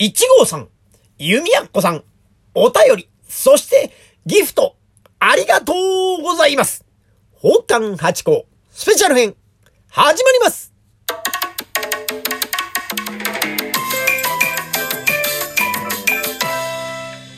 [0.00, 0.66] 1号さん、
[1.18, 2.02] 弓矢っこさん、
[2.54, 3.92] お便り、そして
[4.24, 4.74] ギフト、
[5.18, 5.74] ありがと
[6.18, 6.86] うございます。
[7.34, 9.36] 宝冠八甲スペシャル編、
[9.90, 10.72] 始まります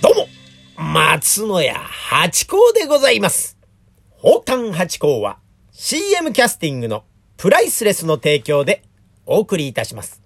[0.00, 0.28] どうも、
[0.76, 3.58] 松野屋八甲でございます。
[4.18, 5.40] 宝冠八甲は
[5.72, 7.02] CM キャスティングの
[7.38, 8.84] プライスレスの提供で
[9.26, 10.21] お送りいたします。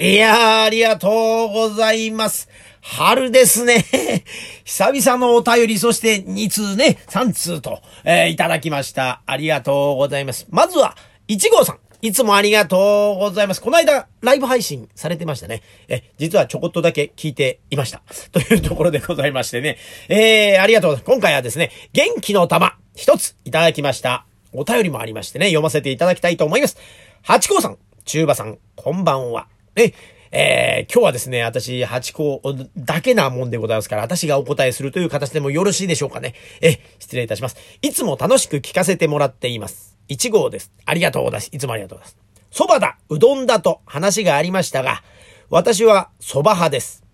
[0.00, 2.48] いやー、ありがとうございます。
[2.80, 3.84] 春ですね。
[4.64, 9.22] 久々のお便り、そして2通ね、3通と、えーいただきました。
[9.26, 10.46] ありがとうございます。
[10.50, 10.96] まずは、
[11.26, 11.78] 1号さん。
[12.00, 13.60] いつもありがとうございます。
[13.60, 15.64] この間、ライブ配信されてましたね。
[15.88, 18.00] え、実はちょこっとだけ聞いていました。
[18.30, 19.78] というところでございましてね。
[20.08, 21.12] えー、ありがとうございます。
[21.12, 24.26] 今回はですね、元気の玉、一ついただきました。
[24.52, 26.76] お便りもありましてね、読ませていただきたいと思います。
[27.22, 29.48] 八甲さん、中馬さん、こんばんは。
[29.74, 29.94] ね、
[30.30, 32.42] えー、今日はですね、私、八甲
[32.76, 36.34] だけなもんでございますから、私がお答えするという形でもよろしいでしょうかね。
[36.60, 37.56] え、失礼いたします。
[37.80, 39.96] いつも楽しく聞かせてもらっています。
[40.08, 40.72] 1号です。
[40.84, 41.50] ありがとうございます。
[41.52, 42.62] いつもありがとうございます。
[42.62, 45.02] 蕎麦だ、うどんだと話がありましたが、
[45.50, 47.04] 私は蕎麦派です。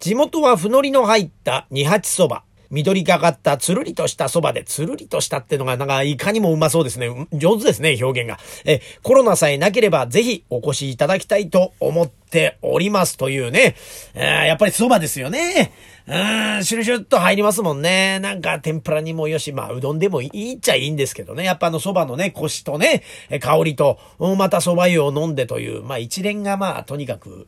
[0.00, 2.42] 地元はふのりの入った二八そば。
[2.74, 7.08] 緑がかったつるりとしたそばで、つるりとしたってのが、なんか、いかにもうまそうですね。
[7.32, 8.38] 上手ですね、表現が。
[8.64, 13.76] え、コロナさえなければ、ぜひお越しいただきたいと思っておりますというね。
[14.14, 15.72] えーやっぱりそばですよね。
[16.06, 18.18] うーん、シュルシュルと入りますもんね。
[18.20, 21.44] なんか、天ぷらにもよし、まあ、うどんでもいいっちゃいいんですけどね。
[21.44, 23.02] やっぱあの蕎麦のね、コシとね、
[23.40, 27.46] 香りと、また蕎麦湯を飲んでという、まあ、一連がまあ、とにかく、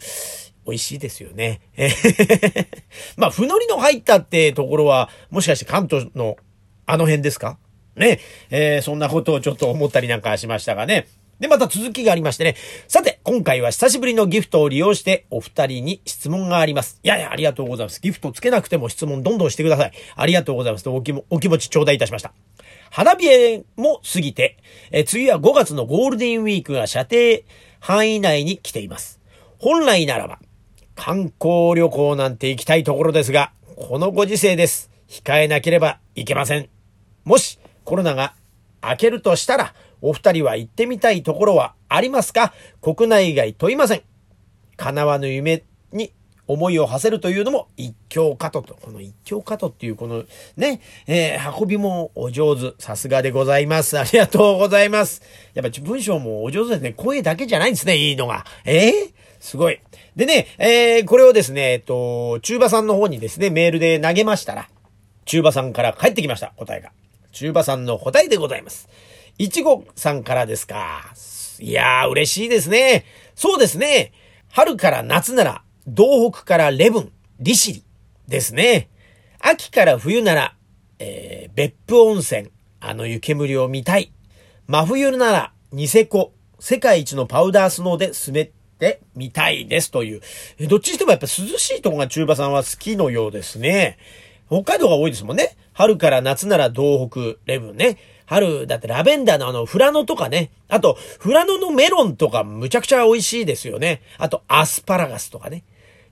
[0.67, 1.61] 美味しいですよね。
[1.77, 1.91] え
[3.17, 6.37] まあ、ふのりの入ったってところは、もしかして関東の
[6.87, 7.59] あの辺ですか？
[7.97, 8.21] ね。
[8.51, 11.07] えーそんなことをちょっと思ったりなんかしましたがね。
[11.41, 12.57] で、また続きがありましてね。
[12.89, 16.99] さて、今回は久しぶりのギフトを利用して、お二人に質問があります。
[17.03, 18.01] いやいや、ありがとうございます。
[18.01, 19.93] ギフトつけなくても質問どんどんしてください。
[20.17, 20.89] ありがとうございます。
[20.89, 22.33] お気もお気持ち頂戴いたしました。
[22.91, 24.57] 花冷えも過ぎて、
[24.93, 27.17] え次は5月のゴールデンウィークが射程
[27.81, 29.21] 範囲内に来ています。
[29.59, 30.39] 本来ならば、
[30.97, 34.91] 観光旅行なんて行きたいところですが、このご時世です。
[35.09, 36.69] 控えなければいけません。
[37.25, 38.35] もしコロナが
[38.83, 42.53] 明けるとしたら、お二人は行ってみたいところはありますか？
[42.81, 44.03] 国内外問いません。
[44.77, 46.13] 叶わぬ夢に
[46.47, 48.75] 思いを馳せるというのも一興かとと。
[48.81, 50.25] この一興かとっていうこの
[50.57, 52.75] ね、えー運びもお上手。
[52.79, 53.99] さすがでございます。
[53.99, 55.23] ありがとうございます。
[55.55, 56.93] やっぱ文章もお上手ですね。
[56.93, 58.47] 声だけじゃないんですね、いいのが。
[58.65, 59.81] えーすごい。
[60.17, 64.69] でね、えーこれをですね、えっと、中馬さんの方にですね、メールで投げましたら、
[65.25, 66.91] 中馬さんから帰ってきました、答えが。
[67.31, 68.89] 中馬さんの答えでございます。
[69.39, 71.13] いちごさんからですか。
[71.61, 73.05] いやー、嬉しいですね。
[73.37, 74.13] そうですね。
[74.51, 75.63] 春から夏なら、
[75.97, 77.85] 東北からレブン、利尻
[78.27, 78.89] ですね。
[79.39, 80.57] 秋から冬なら、
[80.99, 84.13] えー別府温泉、あの湯煙を見たい。
[84.67, 90.21] 真冬なら、ニセコ、世界一のパウダースノーで滑ってみたいですという。
[90.59, 93.99] えどっちにしてもやっぱ涼しいとこが中馬さんは好きのようですね。
[94.49, 95.57] 北海道が多いですもんね。
[95.73, 97.99] 春から夏なら東北、レブンね。
[98.27, 100.51] 春、だってラベンダーのあの、フラノとかね。
[100.69, 104.03] あと、フラノのメロンとかむちゃくちゃ美味しいですよね。
[104.19, 105.65] あと、アスパラガスとかね。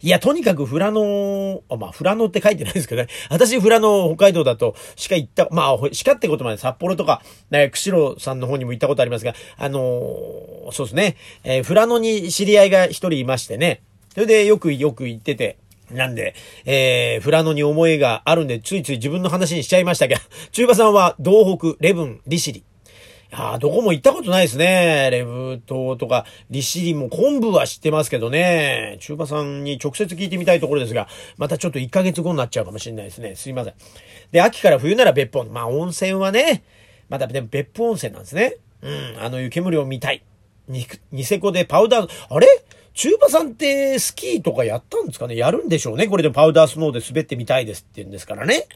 [0.03, 3.09] いや、とにかくフラノ、あまあ、フラノって書いてないですけどね。
[3.31, 11.17] 私、フラノ、北海道だと、しか行った、まあ、しかってことまで札幌とか、ね、釧路さんの方にも行ったことありますが、あのーそうですね。
[11.45, 13.83] えーフラノに知り合いが一人いましてね。
[14.15, 15.57] それでよくよく行ってて、
[15.91, 16.35] なんで、
[16.65, 20.17] えー、フラノに思いがあるんで、ついつい自分の話にしちゃいましたが、
[20.53, 22.65] 中馬さんは東北、レブン、利尻。
[23.37, 25.09] ああ、どこも行ったことないですね。
[25.11, 28.97] レブ島とか、利尻も昆布は知ってますけどね。
[29.01, 33.35] 中馬さんに直接聞いてみたいところですが、またちょっと1ヶ月後になっちゃうかもしれないですね。
[33.35, 33.75] すいません。
[34.31, 35.55] で、秋から冬なら別府温泉。
[35.55, 36.63] まあ温泉はね、
[37.09, 38.57] また別府温泉なんですね。
[38.83, 40.23] うん、あの湯煙を見たい。
[40.69, 42.47] ニセコでパウダー、あれ？
[42.95, 45.35] 中馬さんってスキーとかやったんですかね？
[45.35, 48.69] やるんでしょうねこれでパウダースノーで滑ってみたいですって言うんですからね。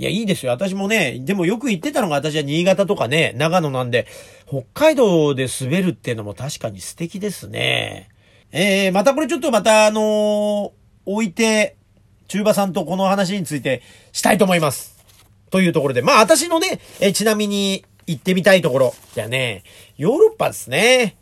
[0.00, 0.52] いや、いいですよ。
[0.52, 4.06] 私もね、でもよく行ってたのが私は新潟とかね、長野なんで、
[4.48, 8.08] 北海道で滑るっていうのも確かに素敵ですね。
[8.50, 10.70] えー、またこれちょっとまたあのー
[11.04, 11.76] 置いて、
[12.28, 13.82] 中馬さんとこの話について
[14.12, 14.96] したいと思います。
[15.50, 19.64] というところで、まあ私のね、えちなみに行ってみたいところ、じゃあね、
[19.98, 21.18] ヨーロッパですね。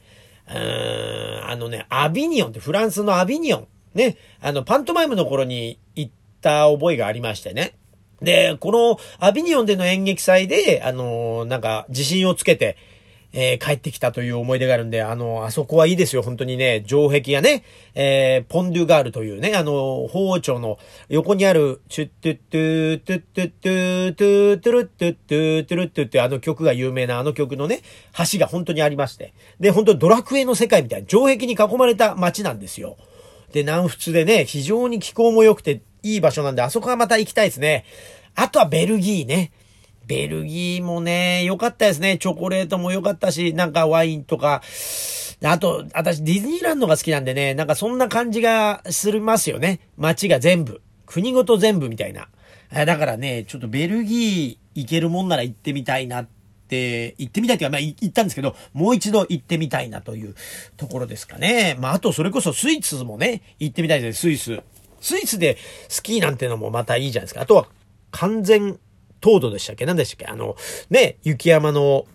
[0.48, 3.68] うーん、あのね、アビニオンってフランスのアビニオン。
[3.94, 7.74] ね、あの、パントマイムの頃に行った覚えがありましてね。
[8.22, 12.76] で、このアビニオンでの演劇祭で、あのなんか自信をつけて、
[13.32, 17.62] えー、帰ってきたという思い出があるんで、あの、あそこはいいですよ、本当にね、城壁がね、
[17.94, 20.78] えー、ポンデュガールというね、あの、法王町の
[21.08, 27.82] 横にある、チュットゥットゥトゥットゥットゥトゥトゥルットゥットゥトゥルットゥってあの曲が有名なあの曲のね、
[28.32, 29.34] 橋が本当にありまして。
[29.60, 32.96] で、本当ドラクエの世界みたいな、城壁に囲まれた街なんですよ。
[33.52, 37.84] で、南仏でね、非常に気候も良くていい場所なんで、あそこはまた行きたいですね。
[38.34, 39.52] あとはベルギーね。
[40.06, 42.16] ベルギーもね、良かったですね。
[42.16, 44.62] チョコレートも良かったし、なんかワインとか。
[45.44, 49.80] あと、私ディズニーランドが好きなんでね、なんかそんな感じがするますよね。
[49.96, 50.80] 街が全部。
[51.04, 52.28] 国ごと全部みたいな。
[52.70, 56.28] だからね、ちょっとベルギー行けるもんなら行ってみたいなっ
[56.68, 60.34] て、行ってみたいっていうか、まあ行ったんですけど、もう一度行ってみたいなという
[60.76, 61.76] ところですかね。
[61.78, 64.62] まああとそれこそスイスもね、行ってみたいですね、スイス。
[65.00, 65.56] スイスで
[65.88, 67.40] スキーなんてのもまたいいじゃないですか。
[67.42, 67.66] あとは
[68.10, 68.78] 完全
[69.20, 69.86] 糖度でしたっけ？
[69.86, 70.32] 何でしたっけ？
[70.32, 70.56] あの、
[70.90, 72.06] ね、雪山の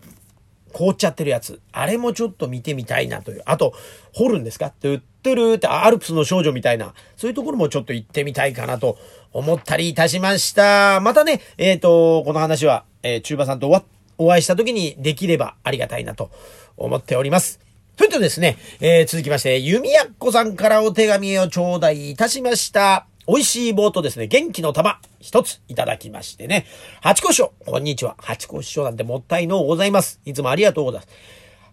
[0.71, 1.61] 凍っちゃってるやつ。
[1.71, 3.43] あれもちょっと見てみたいなという。
[3.45, 3.73] あと、
[4.13, 4.71] 掘るんですか？
[4.71, 8.97] トゥットゥルーってアルプスの少女みたいな、そういうところもちょっと行ってみたいかなと
[9.31, 10.99] 思ったりいたしました。
[11.01, 13.69] またね、えっ、ー、と、この話は、えー、中馬さんと
[14.17, 16.31] お会いした時にできればありがたいなと
[16.75, 17.59] 思っております。
[17.95, 23.05] それとですね、えー、続きまして、弓矢子さんからお手紙を頂戴いたしました。
[23.27, 26.65] 美味しい棒とですね、元気の玉、一ついただきましてね。
[27.01, 28.15] 八甲師匠、こんにちは。
[28.17, 30.19] 八甲師匠なんてもったいのうございます。
[30.25, 31.13] いつもありがとうございます。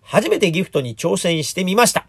[0.02, 2.06] 初めてギフトに挑戦してみました。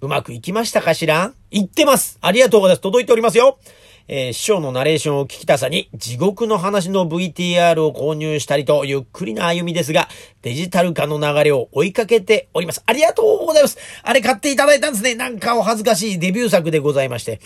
[0.00, 1.32] うまくいきましたかしら？
[1.50, 2.18] 言ってます。
[2.20, 2.82] ありがとうございます。
[2.82, 3.58] 届いておりますよ。
[4.06, 10.08] えー、師匠のナレーションを聞きたさに、地獄の話の VTR を購入したりと、ゆっくりな歩みですが、
[10.42, 12.82] デジタル化の流れを追いかけております。
[12.84, 13.78] ありがとうございます。
[14.02, 15.14] あれ買っていただいたんですね。
[15.14, 17.40] なんかお恥ずかしいデビュー作でございまして。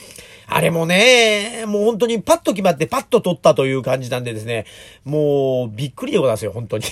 [0.47, 4.67] あれもね、もう本当にパッと決まってパッと撮ったという感じなんでですね、
[5.05, 6.85] もうびっくりでございますよ、本当に。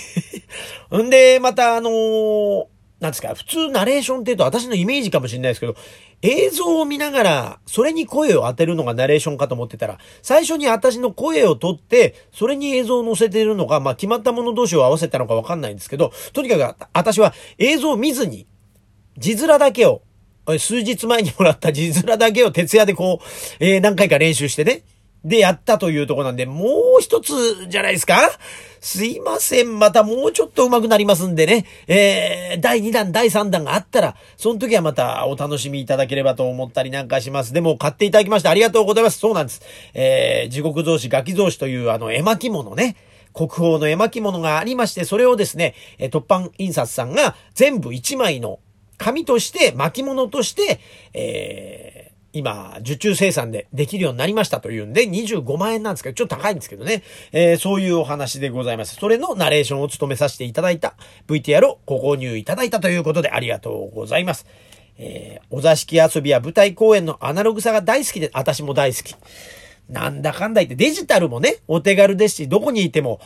[1.03, 5.75] んで、またあのーなんですか、普通ナレーションって言うと私のイメージかもしれないですけど、
[6.23, 18.47] 映像を見ながら、それに声を当てるのがナレーションかと思ってたら、最初に私の声を取って、それに映像を載せているのか、まあ決まったもの同士を合わせたのかわかんないんですけど、とにかく私は映像を見ずに、
[19.17, 20.01] 字面だけを、
[20.57, 23.25] 数日前にもらった字面だけを徹夜でこう、
[23.59, 24.81] えー、何回か練習してね、
[25.27, 28.17] でやったというとこなんで、もう一つじゃないですか？
[28.79, 29.79] すいません。
[29.79, 31.65] またもうちょっと上手くなりますんでね。
[31.87, 37.53] えー、第2弾、第3弾があったら、その時はまたお楽しみいただければと思ったりなんかします。
[37.53, 39.19] でも買っていただきましてありがとうございます。
[39.19, 39.61] そうなんです。
[39.93, 42.95] えー、地獄増子、ガキ増子というあの絵巻物ね。
[43.33, 48.59] 国宝の絵巻物がありまして、それをですね、え突版印刷さんが全部1枚の
[48.97, 50.79] 紙として、巻物として、
[51.13, 52.06] えー、
[52.37, 57.03] 今、受注生産でできるようになりましたというんで、25万円なんですけど、ちょっと高いんですけどね。
[57.31, 58.95] えー、そういうお話でございます。
[58.95, 60.95] それのナレーションを務めさせていただいた
[61.27, 64.45] VTR をご購入いただいたということでありがとうございます。
[64.99, 69.15] えー、お座敷遊びや舞台公演のアナログさが大好きで、私も大好き。
[69.89, 73.19] なんだかんだ言ってデジタルもね、お手軽ですし、どこにいても、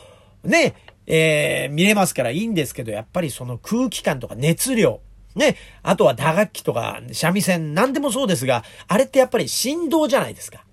[0.44, 0.74] ね、
[1.06, 5.00] えー、見れますからいいんですけど、やっぱりその空気感とか熱量、
[5.34, 5.56] ね。
[5.82, 10.64] あとは打楽器とか三味線、何でもそうですが、あれってやっぱり振動じゃないですか。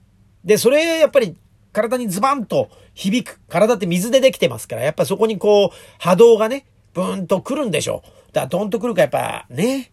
[0.44, 1.36] で、それやっぱり
[1.72, 3.40] 体にズバンと響く。
[3.50, 5.70] 体って水でできてますから、やっぱそこにこう
[6.00, 8.34] 波動がね、ブーンと来るんでしょう。
[8.34, 9.92] だからドンと来るかやっぱね、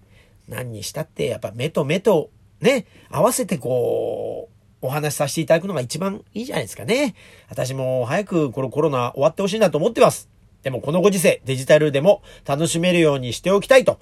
[0.48, 2.30] 何にしたってやっぱ目と目と
[2.60, 7.14] ね、合わせてこう、お話しさせていただくのが一番いいじゃないですかね。
[7.48, 10.28] 私も早くこのコロナ終わってほしいなと思ってます。
[10.62, 13.98] でもこのご時世、デジタルでも楽しめるようにしておきたいと。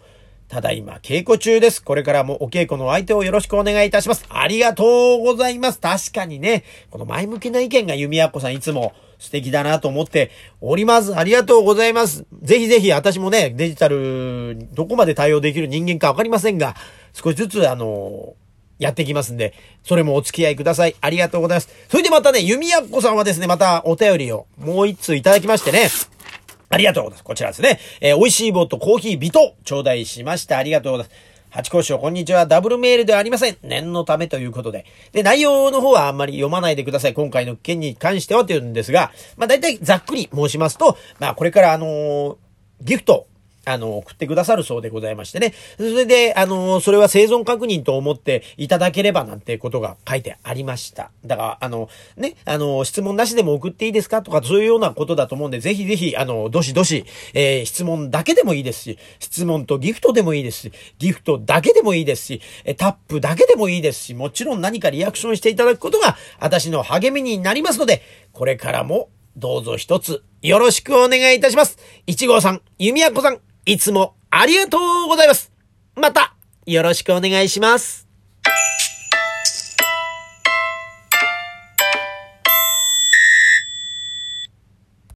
[0.48, 1.82] ただいま稽古中です。
[1.82, 4.24] これからもお稽古の相手をよろしくお願いいたします。
[4.28, 5.80] ありがとうございます。
[5.80, 11.16] 確かにね、この前向きな意見が弓矢子さんいつも素敵だなと思っております。
[11.16, 12.24] ありがとうございます。
[12.42, 16.76] ぜひぜひ私もね、デジタル、どこまで対応できる人間かわかりませんが、
[17.12, 18.34] 少しずつあの、
[18.78, 20.96] やってきますんで、それもお付き合いください。
[21.00, 21.68] ありがとうございます。
[21.88, 25.88] それでまたね、弓矢子さんはですね、またお便りをもう一通いただきましてね、
[26.74, 27.24] ありがとうございます。
[27.24, 27.78] こちらですね。
[28.00, 30.58] えー、美味しい棒とコーヒービト、頂戴しました。
[30.58, 31.16] ありがとうございます。
[31.50, 32.46] 八甲賞こんにちは。
[32.46, 33.56] ダブルメールではありません。
[33.62, 34.84] 念のためということで。
[35.12, 37.14] で、内容の方はあんまり読まないでください。
[37.14, 42.36] 今回の件に関してはというんですが、まあ大体ざっくり申しますと、まあこれからあのー、
[42.82, 43.28] ギフト、
[43.64, 45.54] あの、送ってくださるそうでございましてね。
[45.76, 51.10] それで、あの、それは生存確認と思っていただければなんてことが書いてありました。
[51.24, 68.02] だから、あの、ね、あの、質問なしでも送っていいですかとか、そういうようなことだと思うんで、ぜひぜひ、あの、どしどし、えー、質問だけでもいいですし、質問とギフトでもいいですし、ギフトだけでもいいですし、えタップだけでもいいですし、もちろん何かリアクションしていただくことが、私の励みになりますので、
[68.32, 71.78] これからも、どうぞ一つ、よろしくお願いいたします。
[72.06, 75.50] 一号さん、弓矢子さん、いつもありがとうございます。
[75.96, 76.34] また、
[76.66, 78.03] よろしくお願いします。